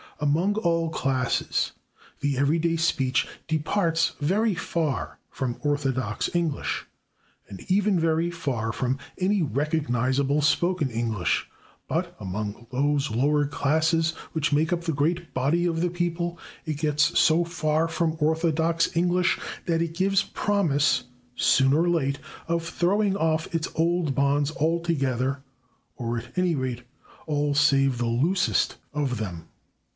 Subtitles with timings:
[0.19, 1.71] Among all classes
[2.21, 6.85] the everyday speech departs very far from orthodox English,
[7.47, 11.49] and even very far from any recognizable spoken English,
[11.87, 16.77] but among those lower classes which make up the great body of the people it
[16.77, 21.03] gets so far from orthodox English that it gives promise,
[21.35, 25.41] soon or late, of throwing off its old bonds altogether,
[25.95, 26.83] or, at any rate,
[27.27, 29.47] all save the loosest of them.